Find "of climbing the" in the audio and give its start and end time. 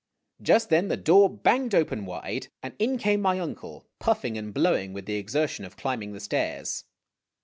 5.63-6.19